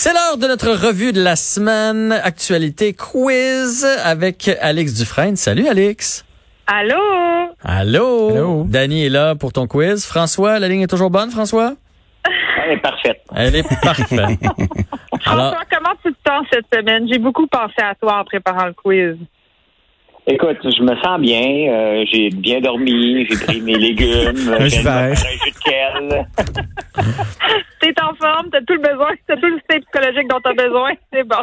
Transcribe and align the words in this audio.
C'est 0.00 0.12
l'heure 0.12 0.38
de 0.38 0.46
notre 0.46 0.70
revue 0.86 1.12
de 1.12 1.20
la 1.20 1.34
semaine, 1.34 2.12
actualité 2.12 2.94
quiz 2.94 3.84
avec 4.04 4.48
Alex 4.60 4.94
Dufresne. 4.94 5.34
Salut 5.34 5.66
Alex. 5.66 6.24
Allô? 6.68 6.94
Allô? 7.64 8.28
Allô? 8.28 8.64
Dany 8.68 9.06
est 9.06 9.08
là 9.08 9.34
pour 9.34 9.52
ton 9.52 9.66
quiz. 9.66 10.06
François, 10.06 10.60
la 10.60 10.68
ligne 10.68 10.82
est 10.82 10.86
toujours 10.86 11.10
bonne, 11.10 11.32
François? 11.32 11.72
Elle 12.24 12.74
est 12.74 12.80
parfaite. 12.80 13.22
Elle 13.34 13.56
est 13.56 13.68
parfaite. 13.82 14.12
Alors, 15.26 15.52
François, 15.52 15.64
comment 15.68 15.94
tu 16.04 16.12
te 16.12 16.18
sens 16.30 16.46
cette 16.52 16.66
semaine? 16.72 17.08
J'ai 17.12 17.18
beaucoup 17.18 17.48
pensé 17.48 17.82
à 17.82 17.96
toi 17.96 18.20
en 18.20 18.24
préparant 18.24 18.66
le 18.66 18.74
quiz. 18.74 19.16
Écoute, 20.30 20.58
je 20.62 20.82
me 20.82 20.94
sens 21.02 21.18
bien. 21.20 21.72
euh, 21.72 22.04
j'ai 22.12 22.28
bien 22.28 22.60
dormi. 22.60 23.26
J'ai 23.28 23.36
pris 23.46 23.60
mes 23.62 23.76
légumes. 23.76 24.54
Un 24.60 24.68
jus 24.68 24.82
de 24.82 25.64
kale. 25.64 26.28
T'es 27.80 27.94
en 28.02 28.14
forme, 28.14 28.50
t'as 28.52 28.60
tout 28.60 28.74
le 28.74 28.80
besoin, 28.80 29.08
t'as 29.26 29.36
tout 29.36 29.46
le 29.46 29.57
psychologique 30.12 30.28
dont 30.30 30.40
t'as 30.42 30.54
besoin, 30.54 30.92
c'est 31.12 31.24
bon. 31.24 31.36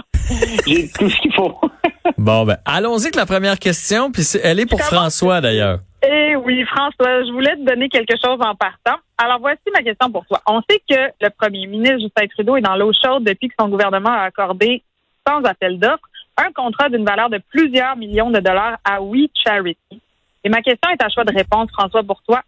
J'ai 0.68 0.90
tout 0.90 1.10
ce 1.10 1.22
qu'il 1.22 1.34
faut. 1.34 1.60
bon, 2.18 2.46
ben, 2.46 2.58
allons-y 2.66 3.04
avec 3.05 3.16
la 3.16 3.26
première 3.26 3.60
question, 3.60 4.12
puis 4.12 4.24
elle 4.44 4.60
est 4.60 4.66
pour 4.66 4.80
Comment- 4.80 5.02
François 5.02 5.41
d'ailleurs. 5.41 5.80
Eh 6.08 6.36
oui, 6.36 6.64
François, 6.66 7.24
je 7.24 7.32
voulais 7.32 7.55
te 7.55 7.66
donner 7.66 7.90
quelque 7.90 8.14
chose 8.24 8.38
en 8.40 8.54
partant. 8.54 8.98
Alors, 9.18 9.40
voici 9.40 9.62
ma 9.74 9.82
question 9.82 10.12
pour 10.12 10.24
toi. 10.28 10.40
On 10.46 10.62
sait 10.70 10.80
que 10.88 10.96
le 11.20 11.30
premier 11.32 11.66
ministre 11.66 12.00
Justin 12.00 12.28
Trudeau 12.28 12.58
est 12.58 12.62
dans 12.62 12.76
l'eau 12.76 12.91
chaude 12.94 13.24
depuis 13.24 13.48
que 13.48 13.55
son 13.60 13.70
gouvernement 13.70 14.12
a 14.12 14.24
accordé, 14.26 14.84
sans 15.27 15.41
appel 15.44 15.80
d'offres, 15.80 16.08
un 16.38 16.52
contrat 16.52 16.90
d'une 16.90 17.05
valeur 17.05 17.30
de 17.30 17.40
plusieurs 17.50 17.96
millions 17.96 18.30
de 18.30 18.40
dollars 18.40 18.77
à 18.84 19.02
We 19.02 19.30
Charity. 19.44 20.00
Et 20.44 20.50
ma 20.50 20.62
question 20.62 20.91
est 20.91 21.02
à 21.04 21.10
choix 21.10 21.24
de 21.24 21.34
réponse, 21.34 21.70
François, 21.72 22.04
pour 22.04 22.22
toi. 22.22 22.41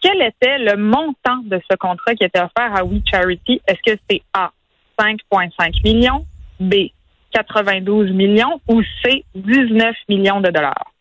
Quel 0.00 0.22
était 0.22 0.58
le 0.58 0.76
montant 0.76 1.38
de 1.44 1.60
ce 1.68 1.76
contrat 1.76 2.14
qui 2.14 2.22
était 2.24 2.38
offert 2.38 2.74
à 2.76 2.84
We 2.84 3.00
Charity? 3.10 3.60
Est-ce 3.66 3.92
que 3.92 3.98
c'est 4.08 4.22
A, 4.34 4.52
5,5 5.00 5.82
millions, 5.84 6.26
B, 6.58 6.74
92 7.32 8.10
millions 8.12 8.60
ou 8.68 8.82
C, 9.02 9.24
19 9.34 9.94
millions 10.08 10.40
de 10.40 10.50
dollars? 10.50 10.92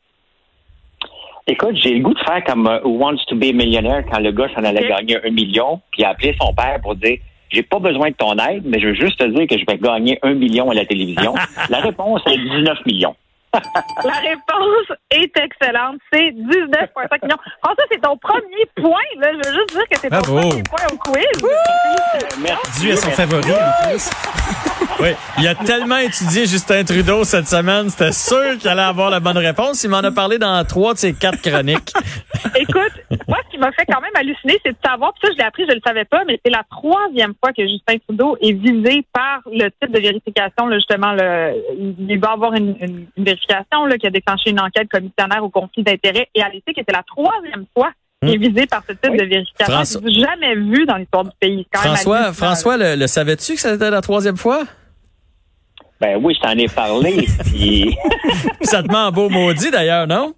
Écoute, 1.47 1.75
j'ai 1.81 1.95
le 1.95 2.01
goût 2.01 2.13
de 2.13 2.19
faire 2.19 2.43
comme 2.45 2.67
euh, 2.67 2.79
Who 2.83 2.97
Wants 2.99 3.25
to 3.27 3.35
be 3.35 3.45
a 3.45 3.53
Millionaire 3.53 4.03
quand 4.11 4.19
le 4.19 4.31
gars 4.31 4.47
s'en 4.55 4.63
allait 4.63 4.87
gagner 4.87 5.17
un 5.25 5.31
million, 5.31 5.81
puis 5.91 6.03
il 6.03 6.05
a 6.05 6.09
appelé 6.09 6.35
son 6.39 6.53
père 6.53 6.79
pour 6.81 6.95
dire 6.95 7.17
j'ai 7.51 7.63
pas 7.63 7.79
besoin 7.79 8.09
de 8.09 8.15
ton 8.15 8.37
aide, 8.37 8.63
mais 8.65 8.79
je 8.79 8.87
veux 8.87 8.93
juste 8.93 9.19
te 9.19 9.25
dire 9.25 9.47
que 9.47 9.57
je 9.57 9.65
vais 9.65 9.79
gagner 9.79 10.19
un 10.21 10.35
million 10.35 10.69
à 10.69 10.75
la 10.75 10.85
télévision. 10.85 11.33
la 11.69 11.79
réponse 11.79 12.21
est 12.27 12.37
19 12.37 12.85
millions. 12.85 13.15
La 14.03 14.13
réponse 14.13 14.95
est 15.09 15.35
excellente. 15.35 15.97
C'est 16.13 16.29
19,5 16.29 17.23
millions. 17.23 17.37
François, 17.63 17.83
c'est 17.91 17.99
ton 17.99 18.15
premier 18.17 18.65
point. 18.75 19.01
Là. 19.17 19.31
Je 19.31 19.37
veux 19.37 19.55
juste 19.55 19.71
dire 19.71 19.87
que 19.89 19.97
c'est 19.97 20.09
ton 20.09 20.19
Bravo. 20.19 20.49
premier 20.49 20.63
point 20.63 20.85
au 20.93 20.97
quiz. 20.97 21.49
Merci. 22.41 22.81
Dû 22.81 22.91
à 22.91 22.95
son 22.97 23.11
favori, 23.11 23.51
en 23.51 23.89
plus. 23.89 24.09
Oui, 25.01 25.09
il 25.37 25.47
a 25.47 25.55
tellement 25.55 25.95
étudié 25.97 26.45
Justin 26.45 26.83
Trudeau 26.83 27.23
cette 27.23 27.47
semaine, 27.47 27.89
c'était 27.89 28.11
sûr 28.11 28.57
qu'il 28.59 28.67
allait 28.69 28.81
avoir 28.81 29.09
la 29.09 29.21
bonne 29.21 29.37
réponse. 29.37 29.81
Il 29.85 29.89
m'en 29.89 29.99
a 29.99 30.11
parlé 30.11 30.37
dans 30.37 30.61
trois 30.65 30.93
de 30.93 30.97
ses 30.99 31.13
quatre 31.13 31.41
chroniques. 31.41 31.93
Écoute, 32.57 32.91
moi, 33.25 33.37
ce 33.45 33.51
qui 33.51 33.57
m'a 33.59 33.71
fait 33.71 33.85
quand 33.89 34.01
même 34.01 34.11
halluciner, 34.15 34.59
c'est 34.65 34.71
de 34.73 34.77
savoir, 34.85 35.13
puis 35.13 35.21
ça, 35.29 35.33
je 35.33 35.37
l'ai 35.37 35.45
appris, 35.45 35.63
je 35.69 35.73
le 35.73 35.79
savais 35.87 36.03
pas, 36.03 36.23
mais 36.27 36.37
c'est 36.43 36.51
la 36.51 36.63
troisième 36.69 37.33
fois 37.41 37.53
que 37.53 37.65
Justin 37.65 37.95
Trudeau 38.09 38.35
est 38.41 38.51
visé 38.51 39.05
par 39.13 39.39
le 39.45 39.69
type 39.81 39.93
de 39.93 40.01
vérification, 40.01 40.67
là, 40.67 40.75
justement, 40.75 41.13
le, 41.13 41.53
il 42.09 42.19
va 42.19 42.31
avoir 42.31 42.53
une, 42.55 42.75
une- 42.81 43.07
une 43.15 43.23
vérification 43.23 43.85
là, 43.85 43.97
qui 43.97 44.07
a 44.07 44.09
déclenché 44.09 44.49
une 44.49 44.59
enquête 44.59 44.89
commissionnaire 44.89 45.43
au 45.45 45.49
conflit 45.49 45.83
d'intérêts, 45.83 46.27
et 46.35 46.41
à 46.41 46.49
l'éthique, 46.49 46.75
c'était 46.77 46.91
la 46.91 47.03
troisième 47.03 47.65
fois 47.73 47.91
est 48.27 48.37
visé 48.37 48.65
par 48.67 48.83
ce 48.87 48.91
type 48.93 49.11
Oui. 49.11 49.17
de 49.17 49.23
vérification. 49.25 49.73
François- 49.73 50.01
jamais 50.09 50.55
vu 50.55 50.85
dans 50.85 50.97
l'histoire 50.97 51.23
du 51.23 51.31
pays. 51.39 51.65
Quand 51.71 51.79
François. 51.81 52.33
François, 52.33 52.77
le, 52.77 52.95
le 52.95 53.07
savais-tu 53.07 53.53
que 53.53 53.59
c'était 53.59 53.89
la 53.89 54.01
troisième 54.01 54.37
fois? 54.37 54.63
Ben 56.01 56.17
oui, 56.21 56.33
je 56.35 56.41
t'en 56.41 56.57
ai 56.57 56.67
parlé. 56.67 57.25
puis- 57.45 57.95
Ça 58.61 58.83
te 58.83 58.87
met 58.89 58.97
en 58.97 59.11
beau 59.11 59.29
maudit 59.29 59.71
d'ailleurs, 59.71 60.07
non? 60.07 60.33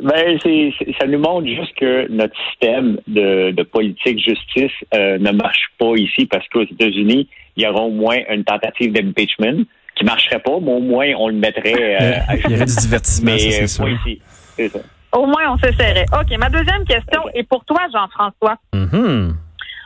Ben, 0.00 0.38
c'est, 0.42 0.72
c'est- 0.78 0.92
ça 1.00 1.06
nous 1.08 1.18
montre 1.18 1.46
juste 1.48 1.74
que 1.76 2.06
notre 2.10 2.34
système 2.50 2.98
de, 3.08 3.50
de 3.50 3.62
politique 3.64 4.18
justice 4.20 4.70
euh, 4.94 5.18
ne 5.18 5.32
marche 5.32 5.68
pas 5.78 5.92
ici 5.96 6.26
parce 6.26 6.46
qu'aux 6.48 6.62
États-Unis, 6.62 7.28
il 7.56 7.64
y 7.64 7.66
aura 7.66 7.82
au 7.82 7.90
moins 7.90 8.18
une 8.30 8.44
tentative 8.44 8.92
d'impeachment 8.92 9.64
qui 9.96 10.04
marcherait 10.04 10.38
pas, 10.38 10.58
mais 10.62 10.70
au 10.72 10.78
moins 10.80 11.08
on 11.18 11.26
le 11.28 11.34
mettrait 11.34 11.74
euh, 11.74 12.34
Il 12.44 12.52
y 12.52 12.54
aurait 12.54 12.66
du 12.66 12.76
divertissement, 12.76 13.32
Mais 13.32 13.66
ça, 13.66 13.82
euh, 13.82 13.86
pas 13.86 13.92
ici. 13.92 14.20
C'est 14.56 14.68
ça. 14.68 14.78
Au 15.12 15.26
moins, 15.26 15.52
on 15.52 15.56
s'essaierait. 15.58 16.06
OK, 16.12 16.36
ma 16.38 16.50
deuxième 16.50 16.84
question 16.84 17.22
est 17.34 17.44
pour 17.44 17.64
toi, 17.64 17.80
Jean-François. 17.92 18.56
Mhm. 18.74 19.36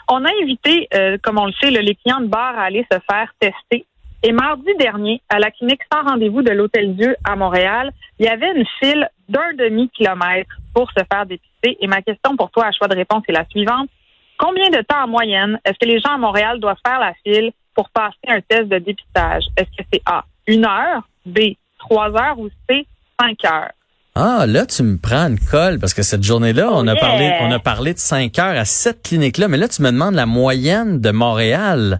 On 0.08 0.24
a 0.24 0.28
invité, 0.42 0.88
euh, 0.94 1.16
comme 1.22 1.38
on 1.38 1.46
le 1.46 1.52
sait, 1.52 1.70
les 1.70 1.94
clients 1.94 2.20
de 2.20 2.26
bar 2.26 2.58
à 2.58 2.64
aller 2.64 2.86
se 2.90 2.98
faire 3.10 3.32
tester. 3.38 3.86
Et 4.24 4.32
mardi 4.32 4.70
dernier, 4.78 5.20
à 5.28 5.38
la 5.38 5.50
clinique 5.50 5.80
sans 5.92 6.02
rendez-vous 6.02 6.42
de 6.42 6.50
l'Hôtel 6.50 6.94
Dieu 6.94 7.16
à 7.24 7.34
Montréal, 7.34 7.90
il 8.18 8.26
y 8.26 8.28
avait 8.28 8.52
une 8.54 8.66
file 8.78 9.08
d'un 9.28 9.52
demi-kilomètre 9.58 10.54
pour 10.74 10.90
se 10.90 11.02
faire 11.10 11.26
dépister. 11.26 11.76
Et 11.80 11.86
ma 11.88 12.02
question 12.02 12.36
pour 12.36 12.50
toi, 12.50 12.66
à 12.66 12.72
choix 12.72 12.88
de 12.88 12.94
réponse, 12.94 13.24
est 13.28 13.32
la 13.32 13.44
suivante. 13.46 13.88
Combien 14.38 14.70
de 14.70 14.80
temps 14.82 15.04
en 15.04 15.08
moyenne 15.08 15.58
est-ce 15.64 15.78
que 15.78 15.86
les 15.86 16.00
gens 16.00 16.14
à 16.14 16.18
Montréal 16.18 16.60
doivent 16.60 16.80
faire 16.86 17.00
la 17.00 17.14
file 17.24 17.52
pour 17.74 17.90
passer 17.90 18.16
un 18.28 18.40
test 18.40 18.68
de 18.68 18.78
dépistage? 18.78 19.44
Est-ce 19.56 19.70
que 19.76 19.84
c'est 19.92 20.02
A, 20.06 20.24
une 20.46 20.66
heure, 20.66 21.02
B, 21.26 21.54
trois 21.78 22.10
heures 22.10 22.38
ou 22.38 22.48
C, 22.68 22.86
cinq 23.20 23.44
heures? 23.44 23.72
Ah, 24.14 24.44
là, 24.46 24.66
tu 24.66 24.82
me 24.82 24.98
prends 24.98 25.28
une 25.28 25.38
colle 25.38 25.78
parce 25.78 25.94
que 25.94 26.02
cette 26.02 26.22
journée-là, 26.22 26.68
on 26.70 26.86
a 26.86 26.92
Oh, 26.94 27.00
parlé, 27.00 27.32
on 27.40 27.50
a 27.50 27.58
parlé 27.58 27.94
de 27.94 27.98
5 27.98 28.38
heures 28.38 28.58
à 28.58 28.66
cette 28.66 29.02
clinique-là, 29.02 29.48
mais 29.48 29.56
là, 29.56 29.68
tu 29.68 29.80
me 29.80 29.90
demandes 29.90 30.14
la 30.14 30.26
moyenne 30.26 31.00
de 31.00 31.10
Montréal. 31.12 31.98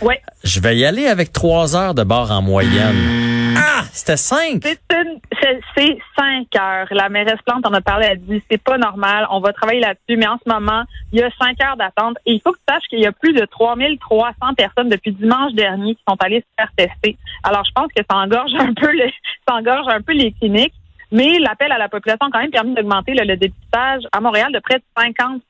Oui. 0.00 0.14
Je 0.42 0.58
vais 0.60 0.78
y 0.78 0.86
aller 0.86 1.06
avec 1.06 1.32
3 1.34 1.76
heures 1.76 1.94
de 1.94 2.02
bord 2.02 2.30
en 2.30 2.40
moyenne. 2.40 3.54
Ah, 3.58 3.82
c'était 3.92 4.16
5. 4.16 4.62
C'est 4.62 4.80
une, 4.90 5.18
c'est, 5.42 5.60
c'est 5.76 5.98
cinq 6.18 6.46
heures. 6.58 6.86
La 6.92 7.10
mairesse 7.10 7.40
Plante 7.44 7.66
en 7.66 7.74
a 7.74 7.80
parlé, 7.82 8.06
elle 8.10 8.20
dit 8.20 8.42
c'est 8.50 8.62
pas 8.62 8.78
normal, 8.78 9.26
on 9.30 9.40
va 9.40 9.52
travailler 9.52 9.80
là-dessus, 9.80 10.16
mais 10.16 10.26
en 10.28 10.38
ce 10.42 10.50
moment, 10.50 10.84
il 11.12 11.18
y 11.18 11.22
a 11.22 11.28
cinq 11.38 11.62
heures 11.62 11.76
d'attente. 11.76 12.16
Et 12.24 12.32
il 12.32 12.40
faut 12.40 12.52
que 12.52 12.58
tu 12.66 12.72
saches 12.74 12.88
qu'il 12.88 13.00
y 13.00 13.06
a 13.06 13.12
plus 13.12 13.34
de 13.34 13.44
3300 13.44 14.54
personnes 14.56 14.88
depuis 14.88 15.12
dimanche 15.12 15.52
dernier 15.52 15.94
qui 15.94 16.02
sont 16.08 16.16
allées 16.24 16.40
se 16.40 16.46
faire 16.58 16.70
tester. 16.74 17.18
Alors, 17.42 17.64
je 17.66 17.72
pense 17.74 17.88
que 17.94 18.02
ça 18.10 18.16
engorge 18.16 18.52
un 18.58 18.72
peu 18.72 18.90
le, 18.92 19.10
ça 19.46 19.56
engorge 19.56 19.88
un 19.88 20.00
peu 20.00 20.12
les 20.12 20.32
cliniques. 20.32 20.72
Mais 21.12 21.38
l'appel 21.38 21.72
à 21.72 21.78
la 21.78 21.88
population 21.88 22.26
a 22.26 22.30
quand 22.30 22.40
même 22.40 22.50
permis 22.50 22.74
d'augmenter 22.74 23.14
le 23.14 23.36
dépistage 23.36 24.02
à 24.12 24.20
Montréal 24.20 24.52
de 24.52 24.60
près 24.60 24.78
de 24.78 24.84
50% 24.96 25.40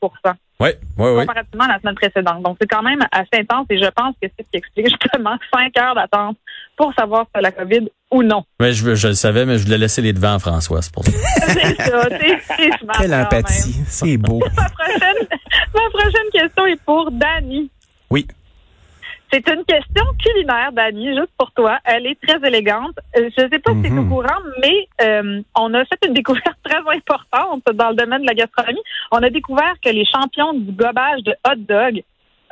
Oui, 0.60 0.71
oui, 0.71 0.71
oui. 0.98 1.21
comparativement 1.21 1.65
à 1.65 1.69
la 1.69 1.78
semaine 1.81 1.94
précédente. 1.94 2.43
Donc, 2.43 2.56
c'est 2.60 2.66
quand 2.66 2.82
même 2.82 3.00
assez 3.12 3.41
intense 3.43 3.66
et 3.70 3.78
je 3.78 3.91
pense 3.94 4.15
que 4.22 4.28
c'est 4.37 4.44
ce 4.44 4.50
qui 4.50 4.56
explique 4.56 4.88
justement 4.88 5.37
cinq 5.53 5.76
heures 5.78 5.94
d'attente 5.94 6.37
pour 6.76 6.94
savoir 6.94 7.25
si 7.26 7.31
c'est 7.34 7.43
la 7.43 7.53
COVID 7.53 7.88
ou 8.10 8.22
non. 8.22 8.43
Mais 8.59 8.72
je, 8.72 8.94
je 8.94 9.09
le 9.09 9.15
savais, 9.15 9.44
mais 9.44 9.59
je 9.59 9.65
voulais 9.65 9.78
laisser 9.78 10.00
les 10.03 10.12
devants 10.15 10.34
à 10.34 10.38
François, 10.38 10.81
c'est 10.82 10.93
pour 10.93 11.04
ça. 11.04 11.12
C'est 11.50 11.76
ça, 11.82 12.09
c'est 12.09 12.38
c'est 12.56 12.78
smart 12.78 12.97
Quelle 12.99 13.15
empathie. 13.15 13.75
C'est 13.87 14.16
beau. 14.16 14.41
Ma 14.56 14.69
prochaine, 14.70 15.26
ma 15.75 15.91
prochaine 15.91 16.31
question 16.32 16.66
est 16.66 16.81
pour 16.84 17.10
Dani. 17.12 17.70
Oui. 18.10 18.26
C'est 19.33 19.49
une 19.49 19.65
question 19.65 20.05
culinaire, 20.23 20.73
Dani, 20.73 21.15
juste 21.15 21.31
pour 21.39 21.53
toi. 21.53 21.79
Elle 21.85 22.07
est 22.07 22.19
très 22.21 22.45
élégante. 22.49 22.99
Euh, 23.17 23.31
Je 23.37 23.45
ne 23.45 23.49
sais 23.51 23.59
pas 23.61 23.73
si 23.75 23.83
tu 23.83 23.87
es 23.87 23.91
au 23.93 24.03
Mhm. 24.03 24.09
courant, 24.09 24.41
mais 24.61 24.89
euh, 25.03 25.41
on 25.57 25.73
a 25.75 25.85
fait 25.85 25.99
une 26.07 26.15
découverte 26.21 26.59
très 26.65 26.79
importante 26.79 27.63
dans 27.75 27.91
le 27.91 27.95
domaine 27.95 28.23
de 28.23 28.27
la 28.27 28.35
gastronomie. 28.35 28.81
On 29.13 29.19
a 29.23 29.31
découvert 29.31 29.75
que 29.85 29.91
les 29.91 30.05
champions 30.05 30.53
du 30.55 30.73
gobage 30.73 31.23
de 31.23 31.33
hot 31.49 31.55
dog 31.57 32.03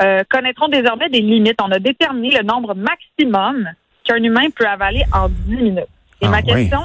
euh, 0.01 0.23
connaîtront 0.31 0.69
désormais 0.69 1.09
des 1.09 1.21
limites. 1.21 1.61
On 1.61 1.73
a 1.73 1.81
déterminé 1.81 2.31
le 2.31 2.45
nombre 2.45 2.75
maximum 2.77 3.69
qu'un 4.05 4.23
humain 4.23 4.49
peut 4.57 4.67
avaler 4.67 5.03
en 5.13 5.29
10 5.29 5.57
minutes. 5.57 5.87
Et 6.21 6.27
Ah, 6.27 6.31
ma 6.31 6.43
question, 6.43 6.81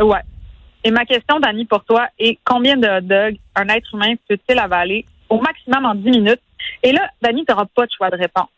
ouais. 0.00 0.20
Et 0.84 0.90
ma 0.90 1.06
question, 1.06 1.40
Dani, 1.40 1.64
pour 1.64 1.82
toi, 1.84 2.08
est 2.18 2.38
combien 2.44 2.76
de 2.76 2.86
hot 2.86 3.00
dogs 3.00 3.36
un 3.56 3.68
être 3.68 3.94
humain 3.94 4.12
peut-il 4.28 4.58
avaler 4.58 5.06
au 5.30 5.40
maximum 5.40 5.86
en 5.86 5.94
10 5.94 6.10
minutes? 6.10 6.40
Et 6.82 6.92
là, 6.92 7.08
Dani, 7.22 7.46
tu 7.46 7.52
n'auras 7.52 7.64
pas 7.74 7.86
de 7.86 7.92
choix 7.96 8.10
de 8.10 8.16
réponse. 8.16 8.48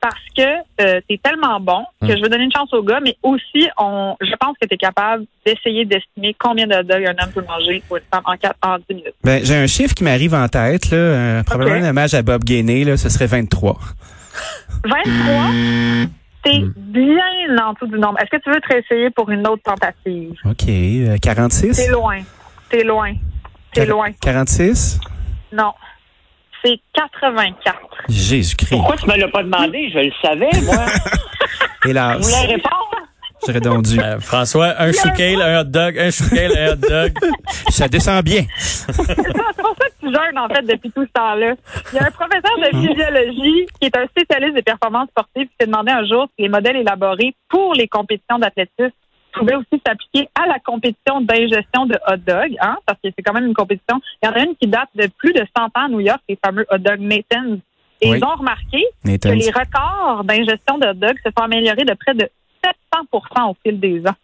Parce 0.00 0.14
que 0.36 1.02
tu 1.06 1.14
es 1.14 1.18
tellement 1.18 1.58
bon 1.58 1.84
que 2.00 2.06
Mm. 2.06 2.16
je 2.16 2.22
veux 2.22 2.28
donner 2.28 2.44
une 2.44 2.52
chance 2.52 2.72
au 2.72 2.82
gars, 2.84 3.00
mais 3.02 3.16
aussi, 3.22 3.68
on, 3.78 4.14
je 4.20 4.34
pense 4.38 4.56
que 4.60 4.66
tu 4.68 4.74
es 4.74 4.76
capable 4.76 5.24
d'essayer 5.44 5.84
d'estimer 5.84 6.36
combien 6.38 6.66
de 6.68 6.82
dogs 6.82 7.04
un 7.04 7.24
homme 7.24 7.32
peut 7.34 7.44
manger 7.48 7.82
une 7.90 8.00
femme 8.12 8.22
en, 8.24 8.36
quatre- 8.36 8.56
en 8.62 8.78
10 8.78 8.84
minutes. 8.94 9.14
Ben, 9.24 9.44
j'ai 9.44 9.56
un 9.56 9.66
chiffre 9.66 9.94
qui 9.94 10.04
m'arrive 10.04 10.34
en 10.34 10.46
tête, 10.48 10.90
là. 10.90 10.96
euh, 10.96 11.42
probablement 11.42 11.84
un 11.84 11.90
hommage 11.90 12.14
à 12.14 12.22
Bob 12.22 12.44
Gainey, 12.44 12.84
là. 12.84 12.96
Ce 12.96 13.08
serait 13.08 13.26
23. 13.26 13.76
23, 14.84 15.50
t'es 16.44 16.60
bien 16.76 17.58
en 17.66 17.72
dessous 17.72 17.86
du 17.88 17.98
nombre. 17.98 18.18
Est-ce 18.20 18.30
que 18.30 18.42
tu 18.42 18.50
veux 18.50 18.60
te 18.60 18.68
réessayer 18.68 19.10
pour 19.10 19.28
une 19.30 19.46
autre 19.46 19.62
tentative? 19.64 20.34
OK. 20.44 20.68
euh, 20.68 21.16
46? 21.20 21.76
T'es 21.76 21.90
loin. 21.90 22.18
T'es 22.68 22.84
loin. 22.84 23.12
T'es 23.72 23.86
loin. 23.86 24.08
46? 24.20 25.00
Non. 25.52 25.72
C'est 26.64 26.80
84. 26.94 27.78
Jésus-Christ. 28.08 28.70
Pourquoi 28.70 28.96
tu 28.96 29.06
me 29.06 29.16
l'as 29.16 29.28
pas 29.28 29.42
demandé? 29.42 29.90
Je 29.92 29.98
le 29.98 30.12
savais, 30.22 30.50
moi. 30.64 30.86
Je 31.84 31.90
Hélas. 31.90 32.18
voulais 32.20 32.54
répondre. 32.54 32.90
J'aurais 33.46 33.60
donc 33.60 33.82
dû. 33.82 34.00
Euh, 34.00 34.18
François, 34.18 34.74
un 34.78 34.90
choucale, 34.92 35.40
un 35.40 35.60
hot 35.60 35.64
dog, 35.64 35.96
un 35.98 36.10
choucale, 36.10 36.50
un 36.58 36.72
hot 36.72 36.76
dog. 36.76 37.12
Ça 37.68 37.86
descend 37.86 38.22
bien. 38.24 38.44
C'est 38.58 38.96
pour 38.96 39.06
ça 39.06 39.14
que 39.14 40.00
tu 40.00 40.12
jeune, 40.12 40.38
en 40.38 40.48
fait, 40.48 40.62
depuis 40.62 40.90
tout 40.90 41.04
ce 41.04 41.12
temps-là. 41.12 41.54
Il 41.92 41.96
y 41.96 41.98
a 42.00 42.06
un 42.06 42.10
professeur 42.10 42.58
de 42.58 42.76
physiologie 42.76 43.66
qui 43.80 43.86
est 43.86 43.96
un 43.96 44.06
spécialiste 44.06 44.54
des 44.54 44.62
performances 44.62 45.08
sportives 45.10 45.46
qui 45.46 45.54
s'est 45.60 45.66
demandé 45.66 45.92
un 45.92 46.04
jour 46.04 46.26
si 46.36 46.42
les 46.42 46.48
modèles 46.48 46.76
élaborés 46.76 47.34
pour 47.48 47.74
les 47.74 47.86
compétitions 47.86 48.38
d'athlétisme 48.40 48.90
pouvaient 49.38 49.54
aussi 49.56 49.80
s'appliquer 49.86 50.28
à 50.34 50.46
la 50.46 50.58
compétition 50.58 51.20
d'ingestion 51.20 51.86
de 51.86 51.94
hot 52.08 52.16
dog, 52.26 52.56
hein, 52.60 52.76
parce 52.86 52.98
que 53.02 53.08
c'est 53.16 53.22
quand 53.22 53.32
même 53.32 53.46
une 53.46 53.54
compétition. 53.54 54.00
Il 54.22 54.26
y 54.26 54.28
en 54.28 54.32
a 54.32 54.40
une 54.40 54.56
qui 54.56 54.66
date 54.66 54.88
de 54.94 55.06
plus 55.18 55.32
de 55.32 55.44
100 55.56 55.64
ans 55.64 55.70
à 55.74 55.88
New 55.88 56.00
York, 56.00 56.20
les 56.28 56.38
fameux 56.44 56.66
hot 56.70 56.78
dog 56.78 57.00
Nathan's. 57.00 57.60
Et 58.00 58.10
Oui. 58.10 58.18
ils 58.18 58.24
ont 58.24 58.34
remarqué 58.36 58.84
Nathan's. 59.04 59.32
que 59.32 59.38
les 59.38 59.50
records 59.50 60.24
d'ingestion 60.24 60.78
de 60.78 60.86
hot 60.88 60.94
dog 60.94 61.16
se 61.24 61.30
sont 61.36 61.44
améliorés 61.44 61.84
de 61.84 61.94
près 61.94 62.14
de 62.14 62.28
700% 62.92 63.50
au 63.50 63.56
fil 63.64 63.78
des 63.80 64.00
ans. 64.06 64.14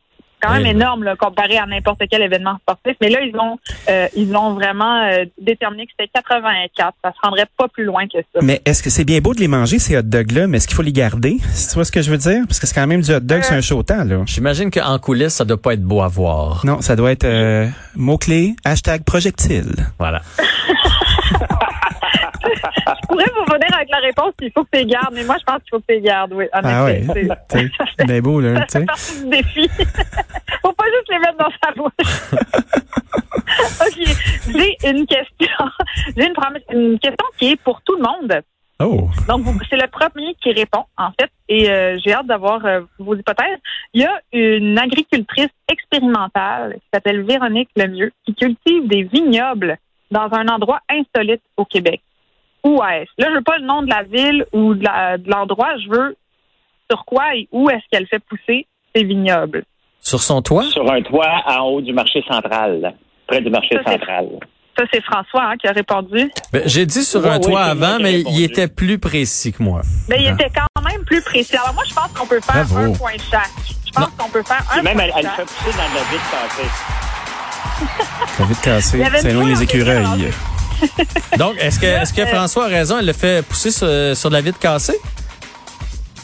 C'est 0.45 0.51
quand 0.51 0.59
même 0.59 0.67
Eh 0.67 0.71
énorme 0.71 1.05
là, 1.05 1.17
comparé 1.17 1.57
à 1.59 1.67
n'importe 1.67 2.03
quel 2.11 2.23
événement 2.23 2.57
sportif. 2.59 2.97
Mais 3.01 3.09
là, 3.09 3.21
ils 3.23 3.37
ont 3.37 3.59
euh, 3.89 4.09
ils 4.15 4.37
ont 4.37 4.55
vraiment 4.55 5.03
euh, 5.05 5.25
déterminé 5.41 5.87
que 5.87 5.93
c'était 5.99 6.11
84. 6.13 6.95
Ça 7.03 7.13
se 7.13 7.17
rendrait 7.23 7.47
pas 7.57 7.69
plus 7.69 7.85
loin 7.85 8.07
que 8.07 8.19
ça. 8.35 8.41
Mais 8.43 8.61
est-ce 8.65 8.83
que 8.83 8.91
c'est 8.91 9.05
bien 9.05 9.21
beau 9.21 9.35
de 9.35 9.41
les 9.41 9.49
manger, 9.49 9.79
ces 9.79 9.97
hot 9.97 10.03
dogs-là, 10.03 10.47
mais 10.47 10.59
est-ce 10.59 10.69
qu'il 10.69 10.77
faut 10.77 10.83
les 10.83 10.93
garder? 10.93 11.39
Tu 11.39 11.75
vois 11.75 11.85
ce 11.85 11.93
que 11.93 12.03
je 12.03 12.11
veux 12.11 12.19
dire? 12.19 12.43
Parce 12.47 12.61
que 12.61 12.67
c'est 12.67 12.75
quand 12.75 12.87
même 12.87 13.01
du 13.01 13.13
hot 13.13 13.21
dog, 13.21 13.43
c'est 13.43 13.55
un 13.55 13.61
chaud 13.61 13.83
temps, 13.83 14.05
là. 14.05 14.23
J'imagine 14.27 14.71
qu'en 14.71 14.99
coulisses, 14.99 15.35
ça 15.35 15.45
doit 15.45 15.61
pas 15.61 15.75
être 15.75 15.83
beau 15.83 16.03
à 16.03 16.09
voir. 16.09 16.65
Non, 16.65 16.81
ça 16.81 16.97
doit 16.97 17.13
être 17.13 17.25
euh, 17.25 17.67
mot-clé, 17.97 18.55
hashtag 18.65 19.05
projectile. 19.05 19.73
Voilà. 19.99 20.21
Je 22.87 23.07
pourrais 23.09 23.25
vous 23.37 23.45
venir 23.53 23.75
avec 23.75 23.89
la 23.91 23.99
réponse 23.99 24.33
qu'il 24.39 24.51
faut 24.53 24.65
que 24.65 24.69
tu 24.73 24.79
les 24.81 24.87
gardes, 24.87 25.15
mais 25.15 25.25
moi, 25.25 25.37
je 25.39 25.45
pense 25.45 25.59
qu'il 25.63 25.71
faut 25.71 25.79
que 25.81 25.87
tu 25.89 25.95
les 25.95 26.01
gardes, 26.03 26.33
oui. 26.33 26.47
En 26.53 26.61
Ah 26.65 26.85
ouais. 26.85 27.01
effet. 27.01 27.29
C'est- 27.51 27.71
C'est 27.99 28.07
bien 28.07 28.21
beau, 28.21 28.41
là, 28.41 28.65
Ça 28.69 28.81
fait 28.81 28.87
partie 28.87 29.23
du 29.25 29.31
défi. 29.31 29.69
faut 30.63 30.73
pas 30.73 30.85
juste 30.87 31.09
les 31.11 31.19
mettre 31.19 31.39
dans 31.39 31.51
sa 31.63 31.73
bouche. 31.73 32.43
OK. 33.81 34.17
J'ai 34.53 34.89
une 34.91 35.07
question. 35.07 35.67
J'ai 36.17 36.27
une, 36.27 36.33
prom- 36.35 36.59
une 36.73 36.99
question 36.99 37.27
qui 37.39 37.53
est 37.53 37.57
pour 37.63 37.81
tout 37.83 37.97
le 37.97 38.03
monde. 38.03 38.43
Oh. 38.81 39.09
Donc, 39.29 39.47
c'est 39.71 39.77
le 39.81 39.87
premier 39.87 40.35
qui 40.43 40.53
répond, 40.53 40.85
en 40.99 41.11
fait, 41.19 41.31
et 41.49 41.71
euh, 41.71 41.97
j'ai 42.05 42.13
hâte 42.13 42.27
d'avoir 42.27 42.65
euh, 42.67 42.81
vos 42.99 43.15
hypothèses. 43.15 43.59
Il 43.95 44.03
y 44.03 44.05
a 44.05 44.21
une 44.33 44.77
agricultrice 44.79 45.49
expérimentale 45.71 46.75
qui 46.75 46.87
s'appelle 46.93 47.23
Véronique 47.23 47.71
Lemieux, 47.77 48.13
qui 48.27 48.35
cultive 48.35 48.89
des 48.89 49.05
vignobles 49.05 49.79
dans 50.11 50.29
un 50.33 50.49
endroit 50.49 50.81
insolite 50.91 51.43
au 51.57 51.65
Québec. 51.65 52.03
Où 52.65 52.83
est-ce? 52.83 53.11
Là, 53.19 53.29
je 53.31 53.37
veux 53.37 53.43
pas 53.43 53.59
le 53.59 53.67
nom 53.67 53.83
de 53.83 53.91
la 53.91 54.03
ville 54.05 54.47
ou 54.53 54.75
de 54.75 54.83
la- 54.85 55.19
de 55.19 55.31
l'endroit, 55.31 55.75
je 55.85 55.89
veux 55.91 56.17
sur 56.91 57.05
quoi 57.05 57.35
et 57.35 57.49
où 57.53 57.69
est-ce 57.71 57.83
qu'elle 57.91 58.07
fait 58.07 58.19
pousser 58.21 58.67
ces 58.95 59.05
vignobles. 59.05 59.65
Sur 60.01 60.21
son 60.23 60.41
toit? 60.43 60.65
Sur 60.65 60.91
un 60.91 61.03
toit 61.03 61.43
en 61.47 61.61
haut 61.65 61.81
du 61.81 61.93
marché 61.93 62.23
central, 62.31 62.81
là, 62.81 62.93
près 63.27 63.41
du 63.41 63.51
marché 63.51 63.75
Ça, 63.77 63.81
c'est- 63.87 63.93
central. 63.93 64.29
Ça, 64.77 64.85
c'est 64.93 65.03
François 65.05 65.45
hein, 65.45 65.57
qui 65.57 65.69
a 65.69 65.73
répondu. 65.73 66.31
Ben, 66.53 66.63
J'ai 66.67 66.85
dit 66.85 67.05
sur 67.05 67.23
Ouais, 67.23 67.31
un 67.31 67.39
toit 67.39 67.63
avant, 67.63 67.99
mais 68.01 68.17
répondu. 68.17 68.37
il 68.37 68.43
était 68.45 68.67
plus 68.67 68.99
précis 68.99 69.53
que 69.53 69.63
moi. 69.63 69.83
Mais 70.09 70.17
il 70.21 70.29
Ah. 70.29 70.33
était 70.33 70.51
quand 70.51 70.83
même 70.83 71.05
plus 71.05 71.23
précis. 71.23 71.57
Alors 71.57 71.75
moi, 71.75 71.85
je 71.89 71.95
pense 71.95 72.13
qu'on 72.13 72.27
peut 72.27 72.41
faire 72.41 72.65
Bravo. 72.67 72.93
un 72.93 72.97
point 72.97 73.13
chaque. 73.31 73.51
Je 73.87 73.93
pense 73.93 74.11
qu'on 74.19 74.29
peut 74.31 74.43
faire 74.43 74.63
un 74.73 74.83
même, 74.83 74.95
point 74.95 75.05
elle, 75.05 75.13
elle 75.17 75.23
chaque. 75.23 75.37
fait 75.37 75.43
pousser 75.45 75.77
dans 75.79 75.85
la 75.85 76.01
vie 76.11 76.17
de 76.17 76.31
passé. 76.31 76.69
Ça 78.37 78.45
vite 78.45 78.61
cassé. 78.63 78.97
Il 78.99 79.03
y 79.03 79.07
avait 79.07 79.19
C'est 79.21 79.33
loin 79.33 79.49
était 79.51 79.63
écureuils. 79.65 80.31
Donc, 81.39 81.55
est-ce 81.59 81.79
que, 81.79 81.87
est-ce 81.87 82.13
que 82.13 82.27
François 82.27 82.65
a 82.67 82.69
raison? 82.69 82.99
Elle 82.99 83.07
le 83.07 83.13
fait 83.13 83.45
pousser 83.47 83.71
sur, 83.71 83.89
sur 84.17 84.29
de 84.31 84.35
la 84.35 84.41
vitre 84.41 84.59
cassée? 84.59 84.99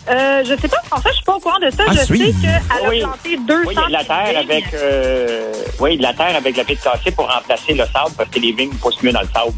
Euh, 0.09 0.43
je 0.45 0.61
sais 0.61 0.67
pas, 0.69 0.79
François, 0.87 1.11
je 1.11 1.17
suis 1.17 1.25
pas 1.25 1.35
au 1.35 1.39
courant 1.39 1.59
de 1.61 1.71
ça. 1.71 1.85
Ah, 1.87 1.93
je 1.93 1.99
sais 1.99 2.15
qu'elle 2.41 2.51
a 2.85 2.89
Oui. 2.89 3.01
planté 3.01 3.37
200 3.47 3.61
Oui, 3.67 3.75
il 3.77 3.81
y 3.81 3.85
a 3.85 3.87
de 3.87 3.93
la 3.93 4.05
terre 4.05 4.39
avec, 4.41 4.65
euh, 4.75 5.53
oui, 5.79 5.97
de 5.99 6.03
la 6.03 6.13
terre 6.15 6.35
avec 6.37 6.57
la 6.57 6.63
vitre 6.65 6.83
cassée 6.83 7.11
pour 7.13 7.31
remplacer 7.31 7.75
le 7.75 7.85
sable 7.85 8.11
parce 8.17 8.29
que 8.31 8.41
les 8.41 8.51
vignes 8.53 8.75
poussent 8.81 9.01
mieux 9.03 9.13
dans 9.13 9.21
le 9.21 9.29
sable. 9.33 9.53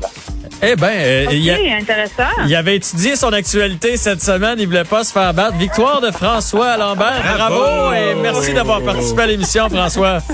Eh 0.64 0.76
ben, 0.76 0.90
euh, 0.94 1.24
OK, 1.26 1.32
il, 1.32 1.50
a- 1.50 1.76
intéressant. 1.76 2.28
il 2.46 2.54
avait 2.54 2.76
étudié 2.76 3.16
son 3.16 3.32
actualité 3.32 3.96
cette 3.96 4.22
semaine. 4.22 4.56
Il 4.58 4.66
voulait 4.66 4.84
pas 4.84 5.04
se 5.04 5.12
faire 5.12 5.32
battre. 5.32 5.56
Victoire 5.56 6.00
de 6.02 6.10
François 6.10 6.76
Lambert. 6.76 7.14
Bravo, 7.36 7.58
Bravo. 7.58 7.92
et 7.94 8.14
merci 8.16 8.52
d'avoir 8.52 8.82
participé 8.82 9.22
à 9.22 9.26
l'émission, 9.26 9.68
François. 9.70 10.18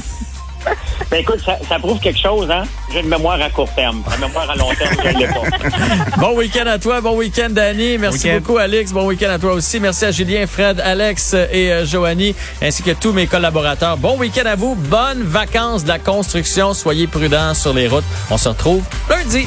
Ben 1.11 1.21
écoute, 1.21 1.41
ça, 1.45 1.57
ça 1.67 1.79
prouve 1.79 1.99
quelque 2.01 2.21
chose, 2.21 2.51
hein? 2.51 2.65
J'ai 2.93 3.01
une 3.01 3.09
mémoire 3.09 3.41
à 3.41 3.49
court 3.49 3.73
terme. 3.75 4.03
La 4.11 4.27
mémoire 4.27 4.51
à 4.51 4.55
long 4.57 4.69
terme, 4.75 4.95
je 5.03 5.09
ne 5.09 5.19
l'ai 5.19 5.27
pas. 5.27 6.17
Bon 6.19 6.37
week-end 6.37 6.67
à 6.67 6.79
toi, 6.79 7.01
bon 7.01 7.17
week-end 7.17 7.49
Danny. 7.51 7.97
Merci 7.97 8.31
beaucoup 8.33 8.59
Alex, 8.59 8.93
bon 8.93 9.07
week-end 9.07 9.31
à 9.31 9.39
toi 9.39 9.53
aussi. 9.55 9.81
Merci 9.81 10.05
à 10.05 10.11
Julien, 10.11 10.47
Fred, 10.47 10.81
Alex 10.81 11.35
et 11.35 11.73
euh, 11.73 11.87
Joanie, 11.87 12.35
ainsi 12.61 12.83
que 12.83 12.91
tous 12.91 13.13
mes 13.13 13.27
collaborateurs. 13.27 13.97
Bon 13.97 14.19
week-end 14.19 14.47
à 14.47 14.57
vous, 14.57 14.75
bonnes 14.75 15.23
vacances 15.23 15.85
de 15.85 15.89
la 15.89 15.99
construction. 15.99 16.75
Soyez 16.75 17.07
prudents 17.07 17.55
sur 17.55 17.73
les 17.73 17.89
routes. 17.89 18.05
On 18.31 18.37
se 18.37 18.49
retrouve 18.49 18.83
lundi. 19.09 19.47